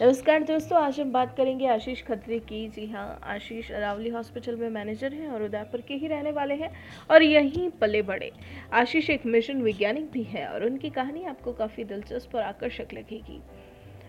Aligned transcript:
नमस्कार 0.00 0.42
दोस्तों, 0.42 0.78
आज 0.78 0.98
हम 1.00 1.12
बात 1.12 1.32
करेंगे 1.36 1.66
आशीष 1.66 2.02
खत्री 2.06 2.38
की। 2.38 2.66
जी 2.68 2.86
हाँ 2.86 3.18
आशीष 3.24 3.70
अरावली 3.72 4.08
हॉस्पिटल 4.08 4.56
में 4.56 4.68
मैनेजर 4.70 5.12
हैं 5.12 5.28
और 5.28 5.42
उदयपुर 5.42 5.80
के 5.80 5.94
ही 5.94 6.06
रहने 6.06 6.32
वाले 6.32 6.54
हैं 6.54 6.70
और 7.10 7.22
यहीं 7.22 7.68
पले 7.80 8.02
बड़े। 8.02 8.30
आशीष 8.72 9.08
एक 9.10 9.24
मिशन 9.26 9.62
वैज्ञानिक 9.62 10.10
भी 10.12 10.22
है 10.22 10.46
और 10.46 10.64
उनकी 10.64 10.90
कहानी 10.90 11.24
आपको 11.24 11.52
काफ़ी 11.52 11.84
दिलचस्प 11.84 12.34
और 12.34 12.42
आकर्षक 12.42 12.92
लगेगी। 12.94 13.40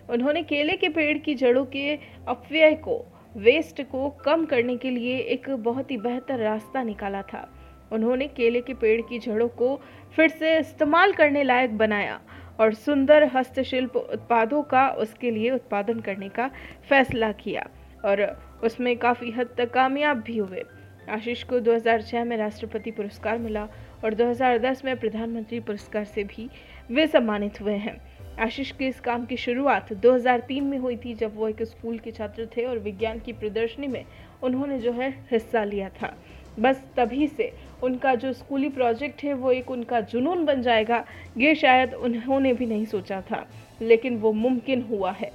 उन्होंने 0.10 0.44
केले 0.44 0.76
के 0.78 0.90
पेड़ 0.90 1.18
की 1.18 1.36
जड़ों 1.36 1.66
के 1.66 1.96
अपव्यय 2.28 2.76
को 2.84 3.04
वेस्ट 3.38 3.82
को 3.82 4.10
कम 4.26 4.46
करने 4.46 4.78
के 4.78 4.90
लिए 4.90 5.18
एक 5.18 5.50
बहुत 5.50 5.92
ही 5.92 5.98
बेहतर 6.00 6.40
रास्ता 6.40 6.84
निकाला 6.84 7.22
था। 7.24 7.48
उन्होंने 7.92 8.28
केले 8.28 8.62
के 8.62 8.74
पेड़ 8.74 9.02
की 9.02 9.20
जड़ों 9.20 9.48
को 9.50 9.76
फिर 10.16 10.30
से 10.30 10.58
इस्तेमाल 10.60 11.14
करने 11.14 11.44
लायक 11.44 11.78
बनाया 11.78 12.20
और 12.60 12.74
सुंदर 12.74 13.24
हस्तशिल्प 13.24 13.96
उत्पादों 13.96 14.62
का 14.64 14.88
उसके 14.90 15.32
लिए 15.32 15.52
उत्पादन 15.52 16.00
करने 16.00 16.30
का 16.30 16.50
फैसला 16.90 17.32
किया 17.32 17.68
और 18.06 18.26
उसमें 18.64 18.98
काफ़ी 18.98 19.32
हद 19.32 19.56
तक 19.58 19.72
कामयाब 19.72 20.22
भी 20.22 20.38
हुए। 20.38 20.64
आशीष 21.10 21.44
को 21.44 21.60
2006 21.60 22.24
में 22.24 22.38
राष्ट्रपति 22.38 22.92
पुरस्कार 22.92 23.38
मिला 23.38 23.68
और 24.04 24.14
2010 24.14 24.86
में 24.86 25.00
प्रधानमंत्री 25.00 25.60
पुरस्कार 25.60 26.06
से 26.06 26.24
भी 26.24 26.50
वे 26.92 27.08
सम्मानित 27.08 27.62
हुए 27.62 27.74
हैं। 27.74 27.98
आशीष 28.40 28.72
के 28.72 28.88
इस 28.88 29.00
काम 29.00 29.26
की 29.26 29.38
शुरुआत 29.38 29.94
2003 29.94 30.64
में 30.64 30.78
हुई 30.78 30.98
थी, 30.98 31.14
जब 31.14 31.36
वो 31.36 31.48
एक 31.50 31.64
स्कूल 31.64 31.98
के 32.00 32.12
छात्र 32.12 32.48
थे 32.58 32.66
और 32.66 32.80
विज्ञान 32.80 33.20
की 33.20 33.34
प्रदर्शनी 33.34 33.88
में 33.88 34.06
उन्होंने 34.44 34.80
जो 34.80 34.92
है 34.92 35.10
हिस्सा 35.32 35.64
लिया 35.64 35.90
था। 35.90 36.14
बस 36.60 36.82
तभी 36.98 37.28
से 37.28 37.52
उनका 37.84 38.14
जो 38.16 38.32
स्कूली 38.34 38.70
प्रोजेक्ट 38.70 39.24
है, 39.24 39.34
वो 39.34 39.52
एक 39.52 39.72
उनका 39.72 40.00
जुनून 40.04 40.46
बन 40.46 40.62
जाएगा। 40.62 41.04
ये 41.38 41.56
शायद 41.56 41.94
उन्होंने 41.94 42.54
भी 42.54 42.66
नहीं 42.66 42.86
सोचा 42.86 43.22
था, 43.22 43.46
लेकिन 43.82 44.18
वो 44.18 44.32
मुमकिन 44.34 44.82
हुआ 44.82 45.12
है। 45.12 45.32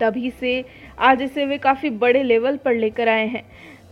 तभी 0.00 0.30
से 0.30 0.64
आज 0.98 1.22
इसे 1.22 1.44
वे 1.46 1.58
काफ़ी 1.58 1.90
बड़े 1.90 2.22
लेवल 2.22 2.56
पर 2.56 2.74
लेकर 2.74 3.08
आए 3.08 3.26
हैं। 3.26 3.42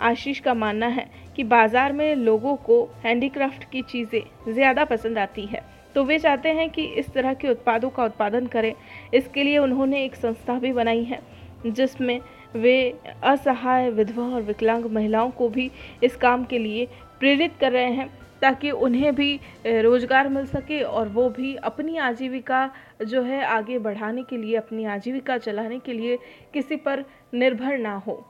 आशीष 0.01 0.41
का 0.41 0.55
मानना 0.55 0.87
है 0.87 1.07
कि 1.37 1.45
बाज़ार 1.45 1.93
में 1.93 2.15
लोगों 2.15 2.55
को 2.57 2.83
हैंडीक्राफ्ट 3.05 3.65
की 3.71 3.83
चीज़ें 3.83 4.55
ज़्यादा 4.55 4.85
पसंद 4.85 5.19
आती 5.19 5.47
है। 5.47 5.63
तो 5.95 6.05
वे 6.05 6.19
चाहते 6.19 6.49
हैं 6.49 6.69
कि 6.71 6.85
इस 6.95 7.11
तरह 7.13 7.35
के 7.35 7.49
उत्पादों 7.49 7.91
का 7.91 8.05
उत्पादन 8.05 8.47
करें। 8.47 8.73
इसके 9.15 9.45
लिए 9.45 9.59
उन्होंने 9.59 10.05
एक 10.05 10.15
संस्था 10.15 10.59
भी 10.59 10.73
बनाई 10.73 11.03
है। 11.05 11.21
जिसमें 11.67 12.21
वे 12.55 12.79
असहाय 13.25 13.91
विधवा 13.91 14.25
और 14.35 14.43
विकलांग 14.43 14.85
महिलाओं 14.85 15.31
को 15.31 15.49
भी 15.49 15.71
इस 16.03 16.17
काम 16.17 16.45
के 16.45 16.59
लिए 16.59 16.87
प्रेरित 17.21 17.55
कर 17.61 17.73
रहे 17.73 17.91
हैं 17.93 18.09
ताकि 18.43 18.71
उन्हें 18.71 19.15
भी 19.15 19.41
रोज़गार 19.67 20.29
मिल 20.29 20.47
सके 20.47 20.83
और 20.83 21.09
वो 21.09 21.29
भी 21.31 21.55
अपनी 21.71 21.97
आजीविका 21.99 22.69
जो 23.07 23.23
है 23.23 23.45
आगे 23.45 23.79
बढ़ाने 23.79 24.23
के 24.23 24.37
लिए 24.37 24.57
अपनी 24.57 24.85
आजीविका 24.85 25.39
चलाने 25.39 25.79
के 25.79 25.93
लिए 25.93 26.19
किसी 26.55 26.77
पर 26.77 27.05
निर्भर 27.35 27.79
ना 27.79 27.95
हो 28.07 28.23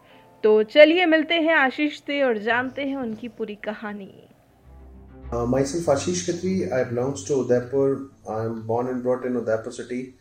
तो 0.44 0.62
चलिए 0.62 1.06
मिलते 1.06 1.34
हैं 1.34 1.54
आशीष 1.54 2.00
से 2.00 2.22
और 2.22 2.38
जानते 2.38 2.84
हैं 2.84 2.96
उनकी 2.96 3.28
पूरी 3.28 3.54
कहानी 3.64 4.10
Uh, 5.30 5.44
myself 5.44 5.84
Ashish 5.84 6.20
Khatri, 6.26 6.72
I 6.72 6.84
belongs 6.84 7.22
to 7.24 7.34
Udaipur. 7.34 8.08
I'm 8.26 8.66
born 8.66 8.86
and 8.86 9.02
brought 9.02 9.26
in 9.26 9.34
Udaipur 9.34 9.70
city. 9.70 10.14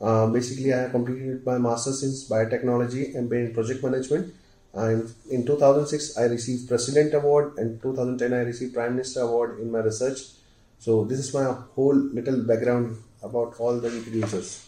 Uh, 0.00 0.26
basically, 0.28 0.72
I 0.72 0.78
have 0.78 0.92
completed 0.92 1.44
my 1.44 1.58
master's 1.58 2.02
in 2.02 2.10
biotechnology 2.34 3.14
and 3.14 3.30
in 3.32 3.52
project 3.52 3.82
management. 3.82 4.34
And 4.72 5.12
in 5.30 5.44
2006, 5.44 6.16
I 6.16 6.24
received 6.24 6.68
President 6.68 7.12
Award, 7.12 7.58
and 7.58 7.82
2010, 7.82 8.32
I 8.32 8.42
received 8.42 8.72
Prime 8.72 8.94
Minister 8.94 9.20
Award 9.20 9.60
in 9.60 9.70
my 9.70 9.80
research. 9.80 10.20
So 10.78 11.04
this 11.04 11.18
is 11.18 11.34
my 11.34 11.44
whole 11.74 11.94
little 11.94 12.42
background 12.44 12.96
about 13.22 13.54
all 13.58 13.78
the 13.78 13.90
producers. 13.90 14.58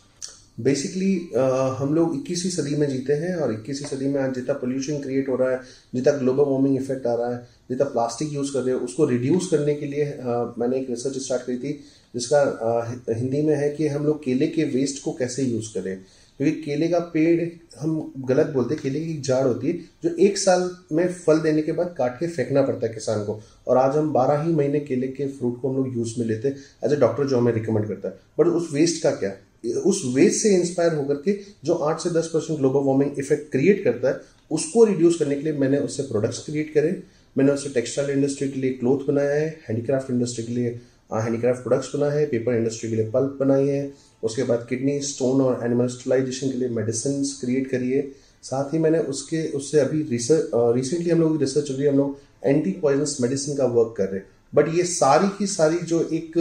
Basically 0.61 1.13
uh, 1.35 1.77
हम 1.79 1.95
लोग 1.95 2.15
21वीं 2.17 2.51
सदी 2.51 2.75
में 2.77 2.89
जीते 2.89 3.13
हैं 3.21 3.35
और 3.43 3.53
21वीं 3.53 3.87
सदी 3.89 4.09
में 4.09 4.21
आज 4.23 4.35
जितना 4.35 4.55
पोल्यूशन 4.55 5.01
क्रिएट 5.03 5.29
हो 5.29 5.37
रहा 5.37 5.51
है 5.51 5.61
जितना 5.95 6.13
ग्लोबल 6.19 6.51
वार्मिंग 6.51 6.77
इफ़ेक्ट 6.77 7.07
आ 7.07 7.15
रहा 7.15 7.31
है 7.35 7.39
जितना 7.71 7.87
प्लास्टिक 7.95 8.33
यूज़ 8.33 8.53
कर 8.53 8.63
रहे 8.63 8.75
हैं 8.75 8.83
उसको 8.89 9.05
रिड्यूस 9.15 9.49
करने 9.51 9.75
के 9.75 9.87
लिए 9.87 10.05
uh, 10.05 10.59
मैंने 10.59 10.81
एक 10.81 10.91
रिसर्च 10.91 11.17
स्टार्ट 11.25 11.47
करी 11.47 11.59
थी 11.59 11.73
जिसका 12.15 13.05
हिंदी 13.11 13.43
में 13.43 13.55
है 13.55 13.71
कि 13.71 13.89
हम 13.89 14.07
लोग 14.07 14.25
केले 14.25 14.47
के 14.47 14.65
वेस्ट 14.65 15.03
को 15.03 15.13
कैसे 15.13 15.43
यूज़ 15.43 15.73
करें? 15.75 15.97
क्योंकि 16.39 16.63
केले 16.63 16.89
का 16.89 16.99
पेड़, 16.99 17.49
हम 17.79 18.13
गलत 18.19 18.47
बोलते 18.47 18.75
हैं, 18.75 18.83
केले 18.83 19.01
की 19.01 19.15
जाड़ 19.21 19.47
होती 19.47 19.69
है, 19.69 19.79
जो 20.05 20.15
एक 20.17 20.39
साल 20.39 20.71
में 20.93 21.07
फल 21.13 21.39
देने 21.39 21.63
के 21.63 21.73
बाद 21.73 21.95
काट 21.99 22.19
के 22.21 22.27
फेंकना 22.27 22.63
पड़ता 22.63 22.87
है 22.87 22.93
किसान 22.95 23.25
को। 23.25 23.41
और 23.69 23.77
आज 23.77 23.97
हम 23.97 24.13
बारह 24.13 24.43
ही 24.43 24.53
महीने 24.53 24.81
केले 24.81 25.09
के 25.09 25.27
फ्रूट 25.29 25.61
को 25.61 25.69
हम 25.69 25.77
लोग 25.77 25.97
यूज़ 25.97 26.19
में 26.19 26.27
लेते 26.27 26.49
हैं 26.49 26.57
एज 26.85 26.93
ए 26.93 26.97
डॉक्टर 26.97 27.27
जो 27.27 27.39
हमें 27.39 27.53
रिकमेंड 27.53 27.87
करता 27.89 28.09
है। 28.09 28.15
बट 28.39 28.47
उस 28.47 28.69
वेस्ट 28.73 29.03
का 29.03 29.11
क्या? 29.11 29.33
उस 29.81 30.03
वेस्ट 30.15 30.43
से 30.43 30.55
इंस्पायर 30.55 30.95
होकर 30.95 31.15
के 31.15 31.39
जो 31.65 31.75
आठ 31.75 32.01
से 32.01 32.11
दस 32.11 32.31
percent 32.35 32.59
global 32.59 32.81
warming 32.81 33.19
effect 33.19 33.51
create 33.53 33.85
करता 33.85 34.09
है, 34.09 34.21
उसको 34.51 34.85
रिड्यूस 34.85 35.19
करने 35.19 35.35
के 35.35 35.43
लिए 35.43 35.53
मैंने 35.53 35.79
उससे 35.79 36.03
प्रोडक्ट्स 36.03 36.45
क्रिएट 36.45 36.73
करे। 36.75 37.03
मैंने 37.39 37.53
उससे 37.53 37.69
टेक्सटाइल 37.71 38.11
इंडस्ट्री 38.11 38.49
के 38.49 38.61
लिए 38.61 38.71
क्लोथ 38.71 39.07
बनाया 39.07 39.35
है 39.35 39.47
हैंडीक्राफ्ट 39.69 40.11
इंडस्ट्री 40.11 40.45
के 40.45 40.53
लिए 40.53 40.79
हैंडीक्राफ्ट 41.15 41.63
प्रोडक्ट्स 41.63 41.95
बनाए 41.97 42.19
हैं 42.19 42.29
पेपर 42.31 42.55
इंडस्ट्री 42.57 42.91
के 42.91 42.97
लिए 42.97 43.11
पल्प 43.11 43.37
बनाई 43.41 43.67
है, 43.67 43.93
उसके 44.23 44.43
बाद 44.43 44.67
किडनी 44.69 44.99
स्टोन 45.03 45.41
और 45.43 45.65
एनिमल 45.65 45.87
स्टलाइजेशन 45.89 46.51
के 46.51 46.59
लिए 46.59 46.69
मेडिसिन 46.71 47.23
क्रिएट 47.41 47.71
करिए 47.71 48.11
साथ 48.45 48.73
ही 48.75 48.79
मैंने 48.79 48.99
उसके, 48.99 49.47
उससे 49.49 49.81
अभी 49.81 50.03
रिसेंटली 50.11 51.11
हम 51.11 51.21
लोग 51.21 51.41
रिसर्च 51.41 51.69
चल 51.69 51.75
रही 51.75 51.85
है, 51.85 51.91
हम 51.93 51.99
लोग 51.99 52.17
एंटी 52.45 52.71
पॉइजनस 52.83 53.17
मेडिसिन 53.21 53.57
का 53.57 53.65
वर्क 53.69 53.95
कर 53.97 54.05
रहे 54.05 54.21
हैं। 54.21 54.27
बट 54.53 54.75
ये 54.75 54.85
सारी 54.85 55.29
की 55.39 55.47
सारी 55.49 55.79
जो 55.87 56.01
एक 56.13 56.33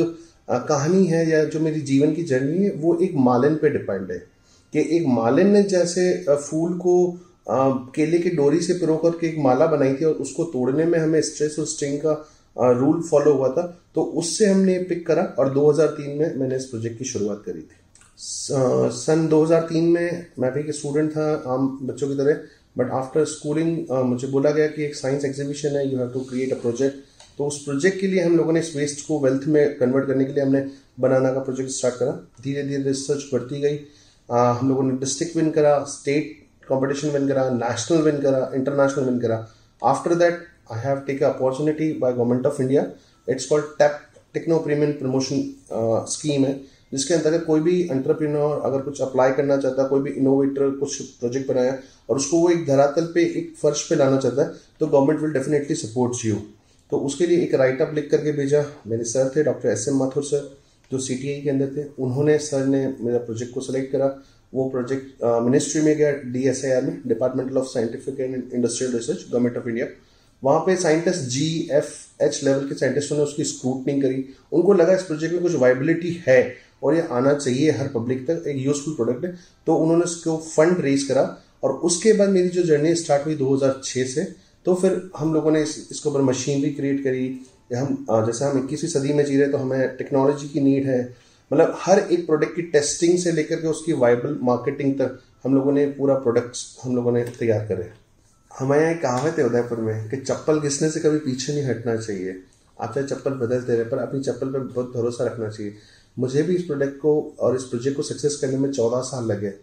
कहानी 0.48 1.06
है 1.06 1.30
या 1.30 1.44
जो 1.46 1.60
मेरी 1.60 1.82
जीवन 1.82 2.14
की 2.14 2.24
जर्नी 2.24 2.64
है, 2.64 2.72
वो 2.72 2.98
एक 3.02 3.12
मालन 3.18 3.56
पे 3.56 3.70
डिपेंड 3.70 4.12
है 4.12 4.18
कि 4.74 4.88
एक 4.98 5.06
मालन 5.10 5.48
ने 5.48 5.64
जैसे 5.64 6.24
फूल 6.30 6.78
को 6.78 6.96
केले 7.96 8.20
के 8.20 8.30
डोरी 8.30 8.60
से 8.62 8.74
पिरो 8.74 8.96
करके 8.98 9.28
एक 9.28 9.38
माला 9.40 9.66
बनाई 9.68 9.94
थी 9.94 10.06
और 10.06 10.14
उसको 10.26 10.44
तोड़ने 10.44 10.86
में 10.86 10.98
हमें 11.00 11.22
स्ट्रेस 11.22 11.56
और 11.60 11.66
स्ट्रिंग 11.66 11.98
का 12.00 12.14
रूल 12.56 13.02
फॉलो 13.02 13.34
हुआ 13.34 13.50
था 13.50 13.64
तो 13.96 14.02
उससे 14.20 14.46
हमने 14.46 14.78
पिक 14.90 15.06
करा 15.08 15.24
और 15.40 15.54
2003 15.54 16.18
में 16.18 16.36
मैंने 16.38 16.56
इस 16.56 16.66
प्रोजेक्ट 16.66 16.98
की 17.00 17.06
शुरुआत 17.06 17.44
करी 17.46 17.62
थी। 17.62 17.78
सन 18.18 19.28
2003 19.28 19.88
में 19.94 20.26
मैं 20.40 20.52
भी 20.54 20.60
एक 20.60 20.74
स्टूडेंट 20.76 21.12
था 21.12 21.32
आम 21.48 21.78
बच्चों 21.84 22.08
की 22.08 22.16
तरह 22.16 22.42
बट 22.78 22.92
आफ्टर 22.94 23.26
स्कूलिंग 23.28 23.92
मुझे 24.06 24.28
बोला 24.28 24.52
गया 24.52 24.68
कि 24.68 24.84
एक 24.86 24.96
साइंस 24.96 25.26
एग्जीबिशन 25.26 25.76
है 25.78 25.88
you 25.92 25.98
have 26.00 26.10
to 26.10 26.20
create 26.30 26.54
a 26.54 26.62
project 26.62 27.10
तो 27.38 27.46
उस 27.48 27.64
प्रोजेक्ट 27.64 28.00
के 28.00 28.08
लिए 28.08 28.24
हम 28.24 28.38
लोगों 28.38 28.54
ने 28.54 28.60
इस 28.60 28.76
वेस्ट 28.76 29.08
को 29.08 29.20
वेल्थ 29.20 29.48
में 29.48 29.78
कन्वर्ट 29.78 30.08
करने 30.08 30.26
के 30.26 30.34
लिए 30.34 30.44
हमने 30.44 30.66
बनाना 31.00 31.32
का 31.34 31.40
प्रोजेक्ट 31.40 31.72
स्टार्ट 31.72 31.96
करा। 31.96 32.12
धीरे 32.44 32.64
धीरे 32.64 32.84
रिसर्च 32.84 33.24
बढ़ती 33.34 33.62
गई। 33.62 33.80
आ, 34.30 34.52
हम 34.52 34.70
लोगों 34.70 34.84
ने 34.84 34.98
डिस्ट्रिक्ट 34.98 35.36
विन 35.38 35.50
करा 35.52 35.78
स्टेट 35.90 36.68
कॉम्पिटिशन 36.68 37.10
विन 37.10 37.28
करा 37.28 37.50
नेशनल 37.52 38.02
विन 38.02 38.22
करा 38.22 38.52
इंटरनेशनल 38.56 39.06
विन 39.06 39.20
करा। 39.20 39.48
After 39.82 40.16
that 40.16 40.40
I 40.72 40.80
have 40.80 41.00
take 41.08 41.24
opportunity 41.24 41.92
by 41.94 42.14
government 42.14 42.46
of 42.46 42.62
India 42.62 42.86
it's 43.28 43.46
called 43.46 43.66
TePP 43.80 44.00
techno 44.34 44.58
premium 44.60 44.92
promotion 44.94 45.42
scheme 46.10 46.46
है, 46.46 46.54
जिसके 46.92 47.14
अंतर्गत 47.14 47.44
कोई 47.46 47.60
भी 47.62 47.82
एंटरप्रेन्योर 47.82 48.62
अगर 48.66 48.82
कुछ 48.82 49.02
अप्लाई 49.02 49.32
करना 49.34 49.58
चाहता 49.58 49.82
है, 49.82 49.88
कोई 49.90 50.02
भी 50.02 50.12
इनोवेटर 50.12 50.70
कुछ 50.80 51.02
प्रोजेक्ट 51.20 51.48
बनाया 51.50 51.78
और 52.10 52.18
उसको 52.18 52.40
वो 52.40 52.50
एक 52.50 52.66
धरातल 52.68 53.06
पे, 53.14 53.24
एक 53.24 53.54
फर्श 53.62 53.88
पे 53.90 53.96
लाना 53.96 54.18
चाहता 54.18 54.44
है 54.44 54.54
तो 54.80 54.88
government 54.88 55.22
will 55.22 55.34
definitely 55.34 55.76
support 55.78 56.26
you 56.26 56.36
तो 56.92 56.98
उसके 57.00 57.26
लिए 57.28 57.42
एक 57.44 57.54
राइट 57.56 57.82
अप 57.82 57.94
लिख 57.96 58.10
करके 58.12 58.32
भेजा। 58.34 58.64
मेरे 58.88 59.04
सर 59.06 59.32
थे 59.36 59.44
doctor 59.44 59.70
S 59.70 59.88
M 59.90 59.98
Mathur 59.98 60.24
sir 60.24 60.50
जो 60.92 61.00
सी 61.00 61.16
टी 61.16 61.34
आई 61.34 61.42
के 61.42 61.50
अंदर 61.50 61.68
थे। 61.78 61.86
उन्होंने 62.04 62.38
सर 62.40 62.66
ने 62.66 62.82
मेरा 63.00 63.18
प्रोजेक्ट 63.20 63.54
को 63.54 63.62
सिलेक्ट 63.62 63.92
करा। 63.92 64.08
वो 64.54 64.68
प्रोजेक्ट 64.70 65.24
मिनिस्ट्री 65.44 65.82
में 65.82 65.96
गया 65.98 66.12
डी 66.32 66.44
एस 66.50 66.64
आई 66.66 66.72
आर 66.72 66.82
में 66.84 67.02
departmental 67.08 67.58
of 67.58 67.68
scientific 67.68 68.20
and 68.20 68.54
industrial 68.54 68.94
research 68.94 69.26
government 69.30 69.58
of 69.58 69.68
India 69.70 69.86
वहाँ 70.44 70.60
पे 70.60 70.76
scientist 70.76 71.30
G 71.30 71.48
F 71.72 71.94
H 72.24 72.40
level 72.44 72.68
के 72.70 72.76
साइंटिस्टों 72.76 73.18
ने 73.18 73.24
उसकी 73.24 73.44
स्क्रूटनिंग 73.44 74.02
करी। 74.02 74.26
उनको 74.52 74.74
लगा 74.74 74.94
इस 74.94 75.04
प्रोजेक्ट 75.04 75.34
में 75.34 75.42
कुछ 75.44 75.56
वाइबिलिटी 75.56 76.12
है 76.28 76.42
और 76.84 76.96
ये 76.96 77.08
आना 77.12 77.34
चाहिए 77.34 77.72
हर 77.72 77.88
पब्लिक 77.96 78.26
तक 78.28 78.48
एक 78.48 78.58
यूजफुल 78.58 78.94
प्रोडक्ट 78.96 79.26
है। 79.26 79.36
तो 79.68 79.76
उन्होंने 79.76 80.04
उसको 80.04 80.38
फंड 80.48 80.82
रेज 80.82 81.04
करा 81.04 81.24
और 81.64 81.72
उसके 81.82 82.14
बाद 82.14 82.30
मेरी 82.30 82.50
जो 82.50 82.64
जर्नी 82.64 82.96
स्टार्ट 82.96 83.26
हुई 83.26 83.36
2006 83.38 84.06
से 84.06 84.24
तो 84.66 84.76
फिर 84.76 85.02
हम 85.18 85.34
लोगों 85.34 85.52
ने 85.52 85.62
इस, 85.62 85.88
इसके 85.92 86.10
ऊपर 86.10 86.22
मशीनरी 86.22 86.70
क्रिएट 86.72 87.04
करी। 87.04 87.28
हम 87.76 88.06
जैसे 88.26 88.46
हम 88.46 88.58
इक्कीसवीं 88.60 88.90
सदी 88.90 89.14
में 89.14 89.24
जी 89.26 89.38
रहे 89.38 89.48
तो 89.48 89.58
हमें 89.58 89.98
टेक्नोलॉजी 89.98 90.48
की 90.48 90.60
नीड 90.62 90.88
है। 90.88 91.02
मतलब 91.52 91.78
हर 91.80 92.00
एक 92.02 92.26
प्रोडक्ट 92.26 92.56
की 92.56 92.62
टेस्टिंग 92.72 93.18
से 93.20 93.32
लेकर 93.32 93.62
के 93.62 93.68
उसकी 93.68 93.94
वाइबल 93.96 94.38
मार्केटिंग 94.44 94.94
तक 94.96 95.20
हम 95.44 95.56
लोगों 95.56 95.72
ने 95.72 95.86
पूरा 95.92 96.16
प्रोडक्ट्स 96.18 96.66
हम 96.84 96.96
लोगों 96.96 97.12
ने 97.12 97.24
तैयार 97.40 97.66
करे। 97.68 97.90
हमारे 98.60 98.82
यहाँ 98.82 98.96
कहावत 98.96 99.36
है 99.40 99.46
उदयपुर 99.46 99.78
में 99.78 100.10
कि 100.10 100.18
चप्पल 100.18 100.60
घिसने 100.60 100.90
से 100.90 101.00
कभी 101.00 101.18
पीछे 101.18 101.54
नहीं 101.54 101.64
हटना 101.64 101.96
चाहिए। 101.96 102.36
आप 102.80 102.94
चाहे 102.96 103.08
चप्पल 103.08 103.32
बदलते 103.32 103.76
रहे 103.76 103.84
पर 103.84 103.98
अपनी 103.98 104.20
चप्पल 104.20 104.48
पर 104.48 104.60
बहुत 104.60 104.92
भरोसा 104.96 105.26
रखना 105.26 105.50
चाहिए। 105.50 105.74
मुझे 106.20 106.44
भी 106.44 106.56
इस 106.56 106.64
प्रोडक्ट 106.64 106.98
को 107.00 107.14
और 107.40 107.56
इस 107.56 107.64
प्रोजेक्ट 107.64 107.98
को 107.98 108.04
सक्सेस 108.04 108.36
करने 108.36 108.58
में 108.58 108.72
चौदह 108.72 109.02
साल 109.02 109.26
लगे। 109.26 109.54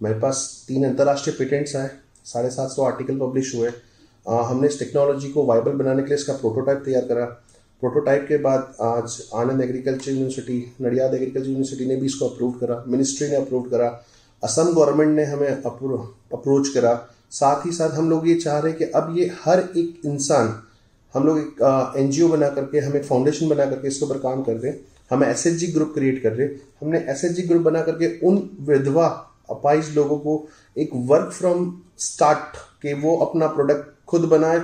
मेरे 0.00 0.18
पास 0.20 0.64
तीन 0.68 0.84
अंतर्राष्ट्रीय 0.84 1.36
पेटेंट्स 1.38 1.76
आए 1.76 1.90
साढ़े 2.24 2.50
सात 2.50 2.70
सौ 2.70 2.82
आर्टिकल 2.82 3.18
पब्लिश 3.18 3.54
हुए। 3.54 3.70
आ, 4.26 4.42
हमने 4.42 4.68
इस 4.68 4.78
टेक्नोलॉजी 4.78 5.28
को 5.28 5.44
वाइबल 5.46 5.72
बनाने 5.72 6.02
के 6.02 6.08
लिए 6.08 6.16
इसका 6.16 6.32
प्रोटोटाइप 6.32 6.82
तैयार 6.84 7.04
करा। 7.04 7.24
प्रोटोटाइप 7.82 8.26
के 8.28 8.38
बाद 8.38 8.74
आज 8.82 9.22
Anand 9.34 9.62
agriculture 9.62 10.10
university 10.10 10.74
Nadiad 10.80 11.14
agriculture 11.14 11.48
university 11.48 11.86
ने 11.86 11.96
भी 11.96 12.06
इसको 12.06 12.28
अप्रूव 12.28 12.52
करा। 12.52 12.84
मिनिस्ट्री 12.88 13.28
ने 13.28 13.36
अप्रूव 13.36 13.68
करा। 13.70 13.88
असम 14.42 14.72
गवर्नमेंट 14.72 15.16
ने 15.16 15.24
हमें 15.24 15.48
अप्रोच 15.48 16.68
करा। 16.68 16.94
साथ 17.32 17.64
ही 17.66 17.72
साथ 17.72 17.90
हम 17.90 18.10
लोग 18.10 18.28
ये 18.28 18.34
चाह 18.36 18.58
रहे 18.58 18.70
हैं 18.70 18.78
कि 18.78 18.84
अब 18.92 19.14
ये 19.18 19.30
हर 19.44 19.58
एक 19.58 20.00
इंसान, 20.06 20.54
हम 21.14 21.26
लोग 21.26 21.38
एक 21.38 21.94
एनजीओ 21.96 22.28
बना 22.28 22.48
करके, 22.48 22.78
हम 22.78 22.96
एक 22.96 23.04
फाउंडेशन 23.04 23.48
बना 23.48 23.64
करके 23.66 23.88
इसके 23.88 24.04
ऊपर 24.04 24.18
काम 24.18 24.42
कर 24.42 24.52
रहे 24.52 24.72
हैं। 24.72 24.80
हम 25.10 25.24
एसएचजी 25.24 25.66
ग्रुप 25.66 25.92
क्रिएट 25.94 26.22
कर 26.22 26.32
रहे 26.32 26.46
हैं। 26.46 26.60
हमने 26.80 26.98
एसएचजी 27.10 27.42
ग्रुप 27.42 27.62
बना 27.62 27.80
करके 27.82 28.06
उन 28.26 28.38
विधवा 28.60 29.06
अपाइज 29.50 29.94
लोगों 29.96 30.18
को 30.18 30.48
एक 30.76 30.90
वर्क 31.06 31.32
फ्रॉम 31.32 31.72
स्टार्ट 31.98 32.56
के 32.82 32.94
वो 32.94 33.16
अपना 33.18 33.46
प्रोडक्ट 33.48 33.94
खुद 34.06 34.24
बनाए, 34.24 34.60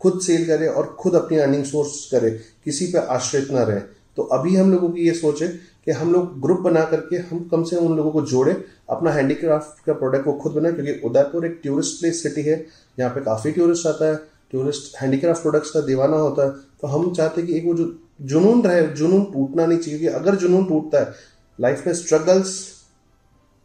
खुद 0.00 0.20
सेल 0.20 0.46
करे 0.46 0.68
और 0.68 0.96
खुद 1.00 1.14
अपनी 1.14 1.38
अर्निंग 1.38 1.64
सोर्स 1.64 2.08
करे। 2.10 2.30
किसी 2.64 2.86
पे 2.86 2.98
आश्रित 2.98 3.50
ना 3.50 3.62
रहे। 3.62 3.80
तो 4.16 4.22
अभी 4.22 4.56
हम 4.56 4.70
लोगों 4.72 4.88
की 4.90 5.06
ये 5.06 5.12
सोच 5.14 5.42
है 5.42 5.48
कि 5.86 5.92
हम 5.92 6.12
लोग 6.12 6.40
ग्रुप 6.42 6.60
बना 6.60 6.84
करके 6.84 7.16
हम 7.26 7.48
कम 7.50 7.64
से 7.64 7.76
कम 7.76 7.86
उन 7.86 7.96
लोगों 7.96 8.10
को 8.12 8.22
जोड़े, 8.26 8.52
अपना 8.90 9.10
हैंडीक्राफ्ट 9.12 9.84
का 9.86 9.92
प्रोडक्ट 9.94 10.26
वो 10.26 10.32
खुद 10.34 10.52
बनाए, 10.52 10.72
क्योंकि 10.72 11.00
उदयपुर 11.08 11.46
एक 11.46 11.60
टूरिस्ट 11.64 12.00
प्लेस 12.00 12.22
सिटी 12.22 12.42
है, 12.42 12.64
यहाँ 12.98 13.10
पे 13.14 13.20
काफ़ी 13.22 13.52
टूरिस्ट 13.52 13.86
आता 13.86 14.06
है। 14.06 14.16
टूरिस्ट 14.52 14.96
हैंडीक्राफ्ट 14.96 15.42
प्रोडक्ट्स 15.42 15.70
का 15.70 15.80
दीवाना 15.82 16.16
होता 16.16 16.44
है। 16.44 16.50
तो 16.80 16.86
हम 16.88 17.12
चाहते 17.14 17.40
हैं 17.40 17.50
कि 17.50 17.56
एक 17.56 17.64
वो 17.66 17.74
जो 17.74 17.86
जुनून 18.22 18.62
रहे, 18.62 18.86
जुनून 18.88 19.24
टूटना 19.32 19.66
नहीं 19.66 19.78
चाहिए, 19.78 19.98
क्योंकि 19.98 20.16
अगर 20.18 20.36
जुनून 20.36 20.64
टूटता 20.64 21.00
है 21.00 21.14
लाइफ 21.58 21.86
में 21.86 21.94
स्ट्रगल्स 21.94 22.54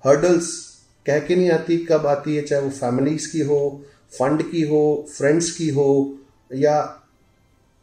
हर्डल्स 0.03 0.49
कह 1.05 1.19
के 1.19 1.35
नहीं 1.35 1.49
आती 1.51 1.77
कब 1.85 2.05
आती 2.07 2.35
है, 2.35 2.41
चाहे 2.43 2.61
वो 2.61 2.69
फैमिलीज़ 2.71 3.31
की 3.31 3.41
हो 3.41 3.81
फंड 4.13 4.41
की 4.51 4.61
हो 4.61 4.81
फ्रेंड्स 5.09 5.51
की 5.51 5.69
हो, 5.69 6.17
या 6.51 6.73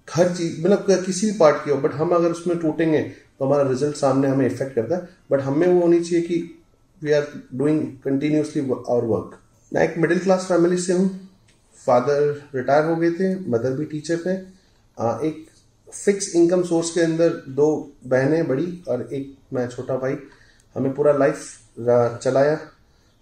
हर 0.09 0.35
चीज़ 0.35 0.61
मतलब 0.61 1.05
किसी 1.07 1.27
भी 1.27 1.39
पार्ट 1.39 1.65
की 1.65 1.71
हो 1.71 1.77
बट 1.79 1.93
हम 1.93 2.11
अगर 2.11 2.31
उसमें 2.31 2.59
टूटेंगे 2.59 3.01
तो 3.41 3.45
हमारा 3.45 3.69
रिज़ल्ट 3.69 3.97
सामने 3.97 4.29
हमें 4.29 4.47
इफ़ेक्ट 4.47 4.75
करता 4.75 4.97
है। 4.97 5.09
बट 5.31 5.41
हमें 5.43 5.67
वो 5.67 5.81
होनी 5.81 6.01
चाहिए 6.01 6.27
कि 6.27 6.39
we 7.03 7.13
are 7.13 7.27
doing 7.55 7.83
continuously 8.05 8.63
our 8.63 9.05
work 9.07 9.39
मैं 9.73 9.83
एक 9.83 9.99
मिडिल 9.99 10.19
क्लास 10.19 10.47
फैमिली 10.49 10.79
से 10.79 10.93
हूँ। 10.93 11.09
फादर 11.77 12.23
रिटायर 12.55 12.85
हो 12.85 12.97
गए 12.97 13.11
थे 13.13 13.35
मदर 13.51 13.73
भी 13.73 13.85
टीचर 13.87 14.17
थे 14.19 14.35
एक 15.27 15.47
फिक्स 15.89 16.35
इनकम 16.37 16.63
सोर्स 16.63 16.91
के 16.91 17.01
अंदर 17.01 17.29
दो 17.51 17.69
बहनें, 18.07 18.49
बड़ी 18.49 18.83
और 18.89 19.03
एक 19.05 19.37
मैं 19.53 19.69
छोटा 19.69 19.97
भाई। 19.97 20.17
हमें 20.77 20.93
पूरा 20.95 21.13
लाइफ 21.15 22.19
चलाया। 22.23 22.59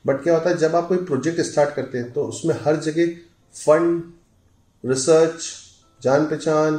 बट 0.04 0.22
क्या 0.22 0.34
होता 0.34 0.50
है, 0.50 0.56
जब 0.56 0.74
आप 0.76 0.88
कोई 0.88 0.98
प्रोजेक्ट 1.04 1.40
स्टार्ट 1.42 1.74
करते 1.74 1.98
हैं 1.98 2.12
तो 2.12 2.24
उसमें 2.24 2.54
हर 2.64 2.76
जगह 2.78 3.14
फंड 3.54 4.02
रिसर्च 4.84 5.46
जान 6.00 6.26
पहचान, 6.26 6.76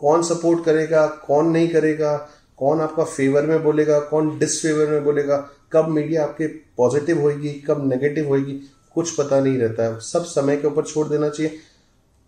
कौन 0.00 0.22
सपोर्ट 0.24 0.64
करेगा, 0.64 1.06
कौन 1.06 1.50
नहीं 1.50 1.68
करेगा 1.68 2.16
कौन 2.58 2.80
आपका 2.80 3.04
फेवर 3.04 3.46
में 3.46 3.62
बोलेगा, 3.62 3.98
कौन 4.00 4.38
डिसफेवर 4.38 4.90
में 4.90 5.04
बोलेगा, 5.04 5.36
कब 5.72 5.88
मीडिया 5.88 6.22
आपके 6.24 6.46
पॉजिटिव 6.76 7.20
होगी 7.20 7.52
कब 7.68 7.88
नेगेटिव 7.88 8.28
होगी 8.28 8.60
कुछ 8.94 9.14
पता 9.16 9.40
नहीं 9.40 9.58
रहता 9.58 9.84
है। 9.84 9.98
सब 10.00 10.24
समय 10.24 10.56
के 10.56 10.66
ऊपर 10.66 10.84
छोड़ 10.84 11.06
देना 11.08 11.28
चाहिए। 11.28 11.58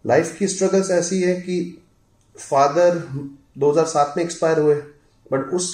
लाइफ 0.05 0.37
की 0.39 0.49
स्ट्रगल्स 0.49 0.91
ऐसी 0.91 1.21
है 1.23 1.35
कि 1.41 1.59
फादर 2.37 3.03
2007 3.59 4.15
में 4.17 4.25
एक्सपायर 4.25 4.59
हुए 4.59 4.75
बट 5.33 5.55
उस 5.55 5.71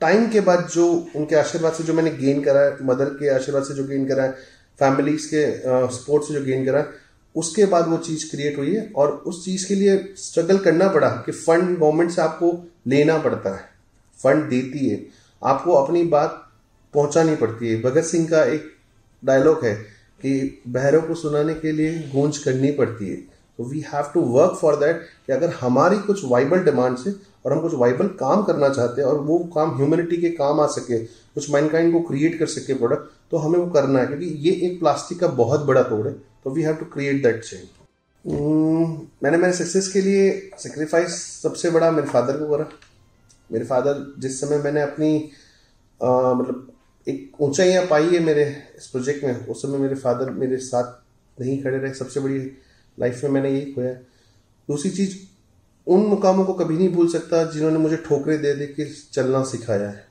टाइम 0.00 0.28
के 0.30 0.40
बाद 0.40 0.68
जो 0.72 0.86
उनके 1.16 1.36
आशीर्वाद 1.36 1.72
से 1.72 1.84
जो 1.84 1.94
मैंने 1.94 2.10
गेन 2.10 2.42
करा 2.42 2.60
है 2.60 2.76
मदर 2.82 3.10
के 3.20 3.28
आशीर्वाद 3.28 3.64
से 3.64 3.74
जो 3.74 3.84
गेन 3.84 4.06
करा 4.08 4.22
है 4.22 4.30
फैमिलीज़ 4.78 5.26
के 5.26 5.46
सपोर्ट 5.96 6.24
से 6.24 6.34
जो 6.34 6.44
गेन 6.44 6.64
करा 6.66 6.78
है 6.78 7.01
उसके 7.36 7.66
बाद 7.66 7.88
वो 7.88 7.96
चीज़ 7.96 8.30
क्रिएट 8.30 8.58
हुई 8.58 8.74
है 8.74 8.92
और 8.96 9.12
उस 9.26 9.44
चीज़ 9.44 9.68
के 9.68 9.74
लिए 9.74 10.14
स्ट्रगल 10.16 10.58
करना 10.58 10.88
पड़ा 10.88 11.08
कि 11.08 11.32
फंड 11.32 11.78
गवर्नमेंट 11.78 12.10
से 12.10 12.22
आपको 12.22 12.70
लेना 12.86 13.18
पड़ता 13.18 13.54
है। 13.54 13.62
फंड 14.22 14.48
देती 14.48 14.88
है। 14.88 15.06
आपको 15.44 15.72
अपनी 15.72 16.02
बात 16.02 16.48
पहुंचानी 16.94 17.36
पड़ती 17.36 17.68
है। 17.68 17.82
भगत 17.82 18.04
सिंह 18.04 18.28
का 18.28 18.44
एक 18.44 18.64
डायलॉग 19.24 19.64
है 19.64 19.74
कि 20.22 20.62
बहरों 20.68 21.02
को 21.02 21.14
सुनाने 21.14 21.54
के 21.54 21.72
लिए 21.72 22.10
गूंज 22.14 22.38
करनी 22.38 22.72
पड़ती 22.72 23.08
है। 23.08 23.16
तो 23.58 23.64
we 23.64 23.80
have 23.80 24.04
to 24.14 24.20
work 24.20 24.58
for 24.60 24.76
that 24.76 25.00
कि 25.26 25.32
अगर 25.32 25.50
हमारी 25.50 25.98
कुछ 25.98 26.24
वाइबल 26.24 26.58
डिमांड 26.58 26.96
से 26.96 27.10
और 27.46 27.52
हम 27.52 27.60
कुछ 27.60 27.74
वाइबल 27.74 28.06
काम 28.06 28.42
करना 28.42 28.68
चाहते 28.68 29.02
हैं 29.02 29.08
और 29.08 29.18
वो 29.18 29.38
काम 29.38 29.76
ह्यूमनिटी 29.76 30.16
के 30.16 30.30
काम 30.30 30.60
आ 30.60 30.66
सके, 30.66 30.98
कुछ 31.04 31.50
मैनकाइंड 31.50 31.92
को 31.92 32.00
क्रिएट 32.00 32.38
कर 32.38 32.46
सके 32.46 32.74
प्रोडक्ट 32.74 33.10
तो 33.30 33.36
हमें 33.36 33.58
वो 33.58 33.70
करना 33.70 33.98
है। 33.98 34.06
क्योंकि 34.06 34.26
ये 34.26 34.52
एक 34.52 34.80
प्लास्टिक 34.80 35.20
का 35.20 35.26
बहुत 35.26 35.60
बड़ा 35.60 35.82
तोड़ 35.82 36.08
है। 36.08 36.31
तो 36.44 36.50
we 36.50 36.62
have 36.62 36.74
to 36.74 36.84
create 36.92 37.22
that 37.22 37.42
change 37.44 37.68
मैंने 39.22 39.36
मेरे 39.38 39.52
सक्सेस 39.52 39.88
के 39.92 40.00
लिए 40.00 40.30
सेक्रीफाइस 40.58 41.14
सबसे 41.42 41.70
बड़ा 41.70 41.90
मेरे 41.90 42.08
फादर 42.08 42.36
को 42.38 42.48
करा। 42.48 42.68
मेरे 43.50 43.64
फादर 43.64 44.04
जिस 44.18 44.40
समय 44.40 44.58
मैंने 44.58 44.82
अपनी 44.82 45.16
मतलब 46.00 46.72
एक 47.06 47.40
ऊंचाइयाँ 47.40 47.84
पाई 47.86 48.06
है 48.06 48.18
मेरे 48.20 48.44
इस 48.76 48.86
प्रोजेक्ट 48.86 49.24
में, 49.24 49.46
उस 49.46 49.62
समय 49.62 49.78
मेरे 49.78 49.94
फादर 49.96 50.30
मेरे 50.32 50.56
साथ 50.58 51.40
नहीं 51.40 51.62
खड़े 51.62 51.78
रहे। 51.78 51.92
सबसे 51.94 52.20
बड़ी 52.20 52.38
लाइफ 52.98 53.22
में 53.24 53.30
मैंने 53.30 53.50
यही 53.50 53.72
खोया। 53.72 53.92
दूसरी 54.68 54.90
चीज़, 54.90 55.16
उन 55.86 56.00
मुकामों 56.06 56.44
को 56.44 56.52
कभी 56.54 56.76
नहीं 56.76 56.88
भूल 56.88 57.08
सकता 57.08 57.44
जिन्होंने 57.52 57.78
मुझे 57.78 57.96
ठोकरे 58.06 58.36
दे 58.38 58.54
दे 58.54 58.66
के 58.68 58.84
चलना 59.12 59.42
सिखाया 59.44 59.88
है। 59.88 60.04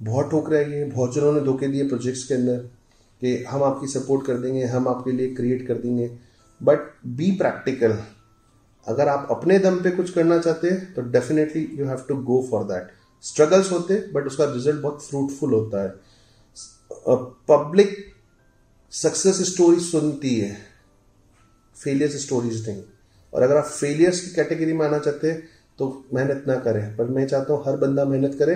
बहुत 0.00 0.30
ठोकरे 0.30 0.58
आई 0.58 0.70
हैं, 0.70 0.88
बहुत 0.90 1.14
जनों 1.14 1.32
ने 1.32 1.40
धोखे 1.40 1.68
दिए 1.68 1.88
प्रोजेक्ट्स 1.88 2.24
के 2.24 2.34
अंदर। 2.34 2.68
कि 3.22 3.36
हम 3.44 3.62
आपकी 3.64 3.86
सपोर्ट 3.88 4.26
कर 4.26 4.38
देंगे, 4.38 4.64
हम 4.64 4.88
आपके 4.88 5.12
लिए 5.12 5.34
क्रिएट 5.34 5.66
कर 5.68 5.74
देंगे। 5.76 6.10
बट 6.60 6.78
बी 7.08 7.30
प्रैक्टिकल 7.38 7.98
अगर 8.86 9.08
आप 9.08 9.28
अपने 9.30 9.58
दम 9.58 9.76
पे 9.82 9.90
कुछ 9.90 10.10
करना 10.10 10.38
चाहते 10.38 10.70
हैं 10.70 10.94
तो 10.94 11.02
definitely 11.10 11.62
you 11.78 11.86
have 11.86 12.04
to 12.08 12.14
go 12.24 12.40
for 12.50 12.64
that 12.64 12.90
struggles 13.24 13.72
होते 13.72 13.94
बट 14.12 14.26
उसका 14.26 14.44
रिज़ल्ट 14.52 14.80
बहुत 14.82 15.02
फ्रूटफुल 15.04 15.52
होता 15.52 15.82
है। 15.82 15.88
पब्लिक 17.48 17.96
सक्सेस 18.92 19.40
स्टोरी 19.48 19.80
सुनती 19.80 20.34
है। 20.34 20.56
फेलियर्स 21.76 22.16
स्टोरीज 22.22 22.68
नहीं। 22.68 22.82
और 23.32 23.42
अगर 23.42 23.56
आप 23.56 23.64
फेलियर्स 23.64 24.20
की 24.20 24.34
कैटेगरी 24.34 24.72
में 24.72 24.84
आना 24.86 24.98
चाहते 24.98 25.30
हैं 25.30 25.42
तो 25.78 26.04
मेहनत 26.14 26.44
ना 26.48 26.54
करें। 26.60 26.96
पर 26.96 27.04
मैं 27.06 27.26
चाहता 27.26 27.52
हूँ 27.52 27.62
हर 27.66 27.76
बंदा 27.76 28.04
मेहनत 28.04 28.34
करे, 28.38 28.54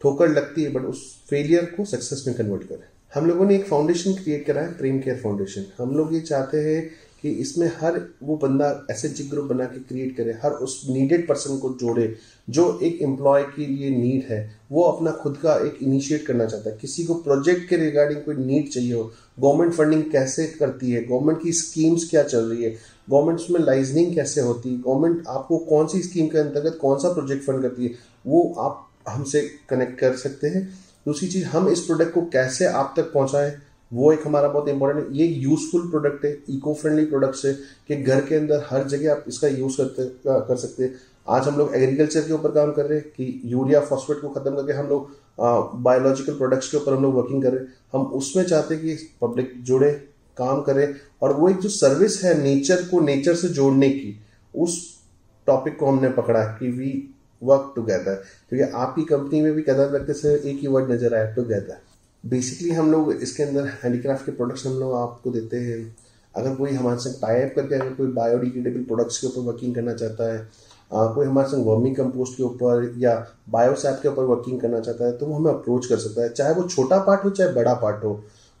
ठोकर 0.00 0.28
लगती 0.28 0.62
है 0.64 0.72
बट 0.72 0.84
उस 0.84 1.02
फेलियर 1.30 1.64
को 1.76 1.84
सक्सेस 1.86 2.24
में 2.26 2.36
कन्वर्ट 2.36 2.68
करें। 2.68 2.88
हम 3.12 3.26
लोगों 3.26 3.44
ने 3.46 3.54
एक 3.54 3.64
फाउंडेशन 3.66 4.12
क्रिएट 4.14 4.44
करा 4.46 4.60
है 4.62 4.72
प्रेम 4.76 4.98
केयर 4.98 5.16
फाउंडेशन 5.16 5.64
हम 5.78 5.90
लोग 5.96 6.12
ये 6.14 6.20
चाहते 6.20 6.58
हैं 6.58 6.82
कि 7.22 7.30
इसमें 7.30 7.66
हर 7.80 8.00
वो 8.22 8.36
बंदा, 8.36 8.86
ऐसे 8.90 9.08
जी 9.08 9.24
ग्रुप 9.24 9.44
बना 9.46 9.64
के 9.64 9.80
क्रिएट 9.80 10.16
करे, 10.16 10.32
हर 10.42 10.50
उस 10.50 10.80
नीडेड 10.90 11.26
पर्सन 11.28 11.58
को 11.58 11.68
जोड़े, 11.80 12.14
जो 12.48 12.78
एक 12.82 13.02
एम्प्लॉय 13.02 13.42
के 13.56 13.66
लिए 13.66 13.90
नीड 13.90 14.24
है, 14.30 14.38
वो 14.72 14.82
अपना 14.84 15.10
खुद 15.12 15.36
का 15.36 15.54
एक 15.66 15.78
इनिशिएट 15.82 16.26
करना 16.26 16.46
चाहता 16.46 16.70
है। 16.70 16.76
किसी 16.80 17.04
को 17.04 17.14
प्रोजेक्ट 17.16 17.68
के 17.68 17.76
रिगार्डिंग 17.76 18.20
कोई 18.22 18.34
नीड 18.36 18.68
चाहिए 18.68 18.92
हो 18.92 19.02
गवर्नमेंट 19.38 19.72
फंडिंग 19.72 20.02
कैसे 20.12 20.46
करती 20.58 20.90
है 20.90 21.04
गवर्नमेंट 21.04 21.42
की 21.42 21.52
स्कीम्स 21.54 22.08
क्या 22.10 22.22
चल 22.24 22.44
रही 22.44 22.64
है 22.64 22.70
गवर्नमेंट 23.08 23.50
में 23.50 23.60
लाइजनिंग 23.60 24.14
कैसे 24.14 24.40
होती 24.40 24.70
है 24.70 24.80
गवर्नमेंट 24.80 25.26
आपको 25.28 25.58
कौन 25.66 25.86
सी 25.86 26.02
स्कीम 26.02 26.28
के 26.28 26.38
अंतर्गत 26.38 26.78
कौन 26.80 26.98
सा 26.98 27.12
प्रोजेक्ट 27.12 27.44
फंड 27.44 27.62
करती 27.62 27.84
है, 27.84 27.94
वो 28.26 28.54
आप 28.58 28.88
हमसे 29.08 29.40
कनेक्ट 29.68 29.98
कर 30.00 30.16
सकते 30.16 30.48
हैं। 30.48 30.68
दूसरी 31.06 31.28
चीज़, 31.28 31.44
हम 31.46 31.68
इस 31.68 31.80
प्रोडक्ट 31.80 32.12
को 32.14 32.20
कैसे 32.22 32.64
आप 32.66 32.92
तक 32.96 33.12
पहुंचाएँ, 33.12 33.52
वो 33.92 34.12
एक 34.12 34.26
हमारा 34.26 34.48
बहुत 34.48 34.68
इंपॉर्टेंट 34.68 35.06
है। 35.06 35.16
ये 35.16 35.26
यूजफुल 35.26 35.88
प्रोडक्ट 35.90 36.24
है 36.24 36.32
इको 36.50 36.74
फ्रेंडली 36.74 37.04
प्रोडक्ट्स 37.04 37.44
है 37.44 37.52
कि 37.88 37.96
घर 37.96 38.20
के 38.26 38.34
अंदर 38.34 38.66
हर 38.70 38.84
जगह 38.88 39.12
आप 39.12 39.24
इसका 39.28 39.48
यूज़ 39.48 39.76
करते 39.76 40.04
कर 40.26 40.56
सकते 40.56 40.84
हैं। 40.84 40.94
आज 41.28 41.48
हम 41.48 41.56
लोग 41.56 41.74
एग्रीकल्चर 41.74 42.20
के 42.20 42.32
ऊपर 42.32 42.50
काम 42.50 42.72
कर 42.72 42.86
रहे 42.86 42.98
हैं 42.98 43.08
कि 43.08 43.40
यूरिया 43.44 43.80
फॉस्फेट 43.80 44.20
को 44.20 44.28
खत्म 44.28 44.54
करके 44.56 44.72
हम 44.72 44.86
लोग 44.86 45.10
बायोलॉजिकल 45.82 46.34
प्रोडक्ट्स 46.34 46.70
के 46.70 46.76
ऊपर 46.76 46.94
हम 46.94 47.02
लोग 47.02 47.14
वर्किंग 47.14 47.42
कर 47.42 47.52
रहे 47.52 47.60
हैं। 47.60 47.74
हम 47.92 48.06
उसमें 48.14 48.44
चाहते 48.44 48.74
हैं 48.74 48.82
कि 48.84 48.96
पब्लिक 49.22 49.52
जुड़े, 49.58 49.90
काम 50.36 50.60
करे 50.62 50.94
और 51.22 51.32
वो 51.32 51.48
एक 51.48 51.58
जो 51.58 51.68
सर्विस 51.68 52.22
है 52.24 52.42
नेचर 52.42 52.82
को 52.82 53.00
नेचर 53.00 53.34
से 53.34 53.48
जोड़ने 53.50 53.90
की, 53.90 54.18
उस 54.54 54.80
टॉपिक 55.46 55.78
को 55.78 55.86
हमने 55.86 56.08
पकड़ा 56.10 56.44
कि 56.52 56.70
वी 56.70 57.11
वर्क 57.42 57.72
टुगेदर 57.76 58.22
क्योंकि 58.50 58.72
आपकी 58.74 59.02
कंपनी 59.04 59.40
में 59.42 59.52
भी 59.52 59.62
कदर 59.62 59.90
लगते 59.92 60.14
से 60.14 60.34
एक 60.34 60.58
ही 60.60 60.66
वर्ड 60.68 60.90
नज़र 60.92 61.14
आया 61.14 61.32
टुगेदर 61.34 61.78
बेसिकली 62.24 62.70
हम 62.72 62.90
लोग 62.92 63.12
इसके 63.12 63.42
अंदर 63.42 63.66
हैंडीक्राफ्ट 63.82 64.26
के 64.26 64.32
प्रोडक्ट्स 64.32 64.66
हम 64.66 64.78
लोग 64.80 64.94
आपको 64.96 65.30
देते 65.30 65.56
हैं। 65.60 65.80
अगर 66.34 66.54
कोई 66.54 66.72
हमारे 66.72 66.98
संग 67.00 67.14
टाइप 67.22 67.52
करके 67.56 67.74
अगर 67.74 67.92
कोई 67.94 68.06
बायोडिग्रेडेबल 68.12 68.84
प्रोडक्ट्स 68.84 69.18
के 69.18 69.26
ऊपर 69.26 69.40
वर्किंग 69.46 69.74
करना 69.74 69.94
चाहता 69.94 70.32
है 70.32 70.38
आ, 70.92 71.06
कोई 71.06 71.26
हमारे 71.26 71.48
संग 71.48 71.66
वर्मी 71.66 71.90
कंपोस्ट 71.94 72.36
के 72.36 72.42
ऊपर 72.42 72.94
या 72.98 73.14
बायोसैप 73.50 73.98
के 74.02 74.08
ऊपर 74.08 74.24
वर्किंग 74.24 74.60
करना 74.60 74.80
चाहता 74.80 75.04
है 75.04 75.12
तो 75.18 75.26
वो 75.26 75.36
हमें 75.36 75.50
अप्रोच 75.52 75.86
कर 75.86 75.96
सकता 75.98 76.22
है। 76.22 76.28
चाहे 76.30 76.54
वो 76.54 76.62
छोटा 76.68 76.98
पार्ट 77.04 77.24
हो 77.24 77.30
चाहे 77.30 77.52
बड़ा 77.52 77.74
पार्ट 77.74 78.04
हो 78.04 78.12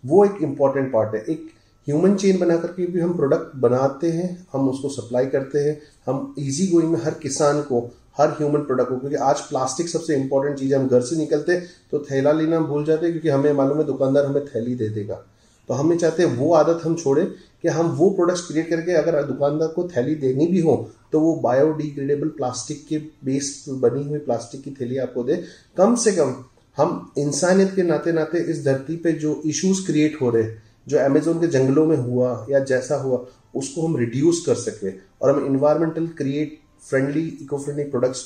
वो 0.04 0.24
एक 0.24 0.42
इंपॉर्टेंट 0.42 0.92
पार्ट 0.92 1.14
है। 1.14 1.20
एक 1.24 1.48
ह्यूमन 1.86 2.14
चेन 2.16 2.38
बना 2.38 2.56
करके 2.56 2.86
भी 2.86 3.00
हम 3.00 3.12
प्रोडक्ट 3.16 3.56
बनाते 3.60 4.10
हैं 4.12 4.46
हम 4.52 4.68
उसको 4.68 4.88
सप्लाई 4.90 5.26
करते 5.26 5.58
हैं। 5.60 5.80
हम 6.06 6.34
इजी 6.38 6.66
गोइंग 6.66 6.90
में 6.92 7.00
हर 7.00 7.14
किसान 7.22 7.60
को 7.62 7.80
हर 8.16 8.30
ह्यूमन 8.30 8.60
प्रोडक्ट 8.60 8.88
को, 8.88 8.96
क्योंकि 8.96 9.16
आज 9.18 9.40
प्लास्टिक 9.40 9.88
सबसे 9.88 10.16
इंपॉर्टेंट 10.16 10.58
चीज़ 10.58 10.74
है, 10.74 10.80
हम 10.80 10.88
घर 10.88 11.00
से 11.02 11.16
निकलते 11.16 11.56
तो 11.90 11.98
थैला 12.10 12.32
लेना 12.32 12.60
भूल 12.62 12.84
जाते 12.84 13.10
क्योंकि 13.10 13.28
हमें 13.28 13.52
मालूम 13.52 13.78
है 13.78 13.84
दुकानदार 13.86 14.26
हमें 14.26 14.44
थैली 14.46 14.74
दे 14.74 14.88
देगा। 14.90 15.22
तो 15.68 15.74
हमें 15.74 15.96
चाहते 15.98 16.22
हैं 16.22 16.36
वो 16.36 16.52
आदत 16.54 16.80
हम 16.84 16.94
छोड़े 16.96 17.24
कि 17.62 17.68
हम 17.68 17.90
वो 17.96 18.08
प्रोडक्ट्स 18.10 18.46
क्रिएट 18.46 18.68
करके 18.70 18.92
अगर 18.94 19.22
दुकानदार 19.24 19.68
को 19.68 19.88
थैली 19.88 20.14
देनी 20.16 20.46
भी 20.46 20.60
हो 20.60 20.74
तो 21.12 21.20
वो 21.20 21.34
बायोडिग्रेडेबल 21.36 22.28
प्लास्टिक 22.28 22.84
के 22.88 22.98
बेस 23.24 23.64
बनी 23.68 24.02
हुई 24.04 24.18
प्लास्टिक 24.20 24.62
की 24.62 24.70
थैली 24.80 24.96
आपको 24.98 25.22
दे। 25.24 25.36
कम 25.76 25.94
से 25.96 26.12
कम 26.12 26.34
हम 26.76 27.12
इंसानियत 27.18 27.74
के 27.76 27.82
नाते 27.82 28.12
नाते 28.12 28.38
इस 28.50 28.64
धरती 28.64 28.96
पे 28.96 29.12
जो 29.14 29.40
इश्यूज़ 29.46 29.84
क्रिएट 29.86 30.20
हो 30.22 30.30
रहे, 30.30 30.44
जो 30.88 30.98
अमेजोन 30.98 31.40
के 31.40 31.46
जंगलों 31.48 31.86
में 31.86 31.96
हुआ 31.96 32.46
या 32.50 32.58
जैसा 32.60 32.96
हुआ, 32.96 33.24
उसको 33.54 33.86
हम 33.86 33.96
रिड्यूस 33.96 34.42
कर 34.46 34.54
सके 34.56 34.90
और 34.90 35.30
हम 35.30 35.46
environmental 35.46 36.06
create 36.16 36.58
friendly 36.82 37.26
eco 37.42 37.58
friendly 37.58 37.84
products 37.90 38.20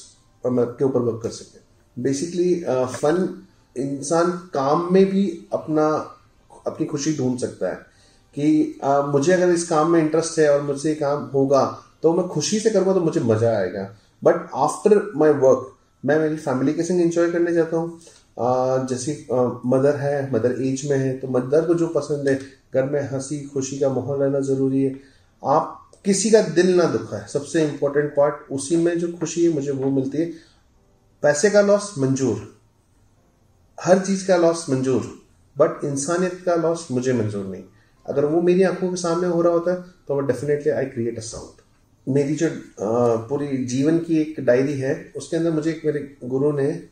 के 0.45 0.85
ऊपर 0.85 1.01
वर्क 1.01 1.21
कर 1.23 1.31
सकते 1.31 1.59
हैं। 1.59 1.65
बेसिकली 1.97 2.55
फन 2.95 3.29
इंसान 3.77 4.31
काम 4.55 4.89
में 4.93 5.05
भी 5.07 5.27
अपना 5.53 5.87
अपनी 6.67 6.87
खुशी 6.87 7.17
ढूंढ 7.17 7.39
सकता 7.39 7.69
है 7.69 7.75
कि 8.37 8.79
आ, 8.85 9.01
मुझे 9.03 9.33
अगर 9.33 9.51
इस 9.51 9.69
काम 9.69 9.91
में 9.91 10.01
इंटरेस्ट 10.01 10.39
है 10.39 10.49
और 10.53 10.63
मुझसे 10.63 10.95
काम 10.95 11.25
होगा 11.35 11.65
तो 12.03 12.13
मैं 12.13 12.27
खुशी 12.29 12.59
से 12.61 12.71
करूँगा 12.71 12.93
तो 12.95 13.01
मुझे 13.01 13.21
मज़ा 13.23 13.57
आएगा। 13.59 13.83
बट 14.23 14.49
आफ्टर 14.57 15.01
माई 15.17 15.31
वर्क 15.31 15.73
मैं 16.05 16.19
मेरी 16.19 16.37
फैमिली 16.37 16.73
के 16.75 16.83
संग 16.83 17.01
इंजॉय 17.01 17.31
करने 17.33 17.53
जाता 17.53 17.77
हूँ। 17.77 18.01
जैसे 18.89 19.13
मदर 19.67 19.97
है 19.97 20.33
मदर 20.33 20.63
एज 20.63 20.89
में 20.91 20.97
है 20.99 21.17
तो 21.19 21.29
मदर 21.31 21.67
को 21.67 21.75
जो 21.75 21.87
पसंद 21.89 22.29
है 22.29 22.39
घर 22.75 22.91
में 22.91 23.01
हँसी 23.11 23.41
खुशी 23.45 23.79
का 23.79 23.89
माहौल 23.91 24.23
रहना 24.23 24.41
ज़रूरी 24.43 24.83
है। 24.83 24.95
आप 25.45 25.91
किसी 26.05 26.31
का 26.31 26.41
दिल 26.43 26.75
ना 26.77 26.85
दुखा 26.85 27.17
है 27.17 27.27
सबसे 27.29 27.67
इंपॉर्टेंट 27.69 28.11
पार्ट 28.17 28.51
उसी 28.53 28.77
में 28.77 28.99
जो 28.99 29.13
खुशी 29.13 29.45
है 29.45 29.53
मुझे 29.53 29.71
वो 29.71 29.91
मिलती 29.91 30.19
है। 30.19 30.31
पैसे 31.23 31.51
का 31.51 31.61
लॉस 31.61 31.95
मंजूर। 31.99 32.57
हर 33.79 33.99
चीज़ 33.99 34.27
का 34.29 34.37
लॉस 34.37 34.67
मंजूर। 34.71 35.03
बट 35.57 35.85
इंसानियत 35.85 36.43
का 36.47 36.55
लॉस 36.55 36.89
मुझे 36.91 37.13
मंजूर 37.13 37.47
नहीं। 37.47 37.65
अगर 38.07 38.25
वो 38.25 38.43
मेरी 38.43 38.63
आँखों 38.63 38.91
के 38.91 38.97
सामने 38.97 39.29
हो 39.29 39.43
रहा 39.43 39.53
होता 39.53 39.73
है 39.73 39.83
तो 40.09 40.15
वो 40.15 40.21
definitely 40.21 40.73
I 40.73 40.85
create 40.85 41.19
a 41.19 41.23
sound 41.23 41.61
मेरी 42.07 42.35
जो 42.35 42.49
पूरी 43.29 43.65
जीवन 43.65 43.99
की 43.99 44.19
एक 44.19 44.41
डायरी 44.41 44.79
है, 44.79 45.13
उसके 45.17 45.37
अंदर 45.37 45.51
मुझे 45.51 45.71
एक 45.71 45.83
मेरे 45.85 46.17
गुरु 46.25 46.53
ने 46.53 46.89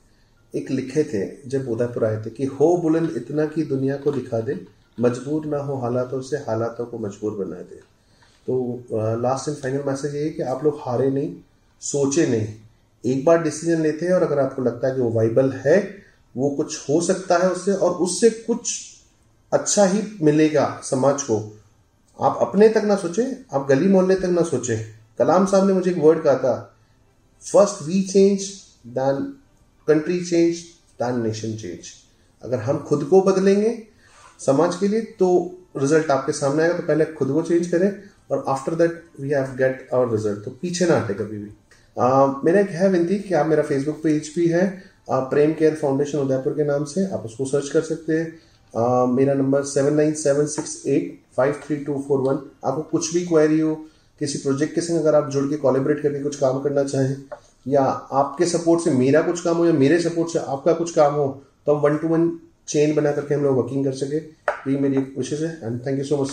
एक 0.55 0.71
लिखे 0.71 1.05
थे, 1.05 1.49
जब 1.49 1.69
उदयपुर 1.69 2.05
आए 2.05 2.23
थे, 2.27 2.31
कि 2.31 2.45
हो 2.45 2.77
बुलंद 2.77 3.15
इतना 3.17 3.47
कि 3.47 3.63
दुनिया 3.63 3.97
को 3.97 4.13
दिखा 4.13 4.41
दे, 4.41 4.67
मजबूर 5.01 5.47
ना 5.47 5.59
हो 5.59 5.77
हालातों 5.77 6.21
से, 6.21 6.37
हालातों 6.37 6.87
को 6.87 6.99
मजबूर 6.99 7.47
बना 7.47 7.57
दे। 7.57 7.94
तो 8.47 9.17
लास्ट 9.19 9.49
एंड 9.49 9.57
फाइनल 9.57 9.83
मैसेज 9.87 10.15
ये 10.15 10.23
है 10.23 10.31
कि 10.31 10.43
आप 10.45 10.65
लोग 10.65 10.81
हारे 10.81 11.11
नहीं, 11.11 11.35
सोचे 11.83 12.27
नहीं। 12.27 12.49
एक 13.05 13.25
बार 13.25 13.43
डिसीज़न 13.43 13.83
लेते 13.83 14.07
हैं 14.07 14.13
और 14.13 14.23
अगर 14.23 14.39
आपको 14.39 14.63
लगता 14.63 14.89
है 14.89 14.95
कि 14.95 15.01
वो 15.01 15.11
वाइबल 15.13 15.53
है, 15.57 15.79
वो 16.35 16.51
कुछ 16.51 16.89
हो 16.89 17.01
सकता 17.03 17.37
है 17.39 17.51
उससे 17.51 17.73
और 17.75 17.91
उससे 18.03 18.31
कुछ 18.31 18.75
अच्छा 19.53 19.85
ही 19.85 20.03
मिलेगा 20.23 20.67
समाज 20.85 21.23
को। 21.23 21.37
आप 22.19 22.39
अपने 22.43 22.69
तक 22.69 22.83
ना 22.85 22.97
सोचें, 22.97 23.25
आप 23.53 23.67
गली 23.69 23.89
मोहल्ले 23.89 24.15
तक 24.17 24.31
ना 24.31 24.43
सोचें। 24.45 24.79
कलाम 25.19 25.47
साहब 25.47 25.67
ने 25.67 25.73
मुझे 25.73 25.91
एक 25.91 25.99
वर्ड 25.99 26.23
कहा 26.23 26.37
था 26.37 26.55
first 27.43 27.83
we 27.83 28.03
change 28.03 28.49
then 28.89 29.23
country 29.89 30.25
change 30.25 30.57
then 31.01 31.21
nation 31.23 31.57
change 31.57 31.93
अगर 32.43 32.59
हम 32.61 32.79
खुद 32.89 33.05
को 33.05 33.21
बदलेंगे 33.23 33.77
समाज 34.41 34.77
के 34.77 34.89
लिए 34.89 35.01
तो 35.19 35.29
रिज़ल्ट 35.77 36.11
आपके 36.11 36.33
सामने 36.33 36.63
आएगा। 36.63 36.77
तो 36.77 36.83
पहले 36.83 37.05
खुद 37.15 37.29
को 37.29 37.43
चेंज 37.43 37.67
करें 37.69 37.91
और 38.31 38.45
after 38.49 38.75
that 38.76 39.02
we 39.21 39.31
have 39.31 39.54
get 39.57 39.88
our 39.95 40.11
result 40.12 40.45
तो 40.45 40.50
पीछे 40.62 40.87
ना 40.87 40.99
हटे 40.99 41.14
कभी 41.14 41.38
भी। 41.38 41.50
मेरा 42.45 42.61
एक 42.61 42.71
है 42.71 42.88
विनती 42.90 43.19
कि 43.19 43.35
आप 43.35 43.47
मेरा 43.47 43.62
फेसबुक 43.64 44.02
पेज 44.02 44.33
भी 44.37 44.47
है। 44.49 44.66
प्रेम 45.11 45.52
केयर 45.54 45.75
फाउंडेशन 45.76 46.19
उदयपुर 46.19 46.52
के 46.52 46.64
नाम 46.64 46.85
से 46.87 47.04
आप 47.07 47.25
उसको 47.25 47.45
सर्च 47.47 47.69
कर 47.71 47.81
सकते 47.83 48.12
हैं। 48.12 49.07
मेरा 49.09 49.35
number 49.35 49.62
seven 49.64 49.95
nine 49.95 50.14
seven 50.16 50.47
six 50.49 50.83
eight 50.87 51.19
five 51.37 51.61
three 51.66 51.76
two 51.78 51.99
four 52.09 52.21
one 52.21 52.38
आपको 52.64 52.83
कुछ 52.83 53.12
भी 53.14 53.25
क्वेरी 53.26 53.61
हो, 53.61 53.75
किसी 54.21 54.38
प्रोजेक्ट 54.38 54.75
के 54.75 54.81
संग 54.81 54.99
अगर 54.99 55.14
आप 55.14 55.31
जुड़ 55.31 55.45
के 55.50 55.57
कोलेबरेट 55.59 56.00
करके 56.02 56.23
कुछ 56.23 56.37
काम 56.37 56.61
करना 56.62 56.85
चाहें, 56.85 57.16
या 57.66 57.83
आपके 57.83 58.47
सपोर्ट 58.47 58.83
से 58.85 58.90
मेरा 58.93 59.23
कुछ 59.23 59.40
काम 59.40 59.57
हो 59.57 59.66
या 59.66 59.73
मेरे 59.75 60.00
सपोर्ट 60.02 60.33
से 60.33 60.38
आपका 60.38 60.73
कुछ 60.75 60.95
काम 60.95 61.14
हो 61.14 61.26
तो 61.66 61.75
हम 61.75 61.83
वन 61.83 61.97
टू 61.99 62.09
वन 62.09 62.31
चेन 62.69 62.95
बना 62.95 63.12
करके 63.12 63.35
हम 63.35 63.43
लोग 63.43 63.57
वर्किंग 63.57 63.85
कर 63.85 63.93
सके। 63.95 64.16
ये 64.71 64.78
मेरी 64.78 64.99
एक 64.99 65.14
विशेष 65.19 65.40
है 65.43 65.59
and 65.62 65.87
thank 65.87 65.99
you 65.99 66.04
so 66.04 66.23
much 66.23 66.33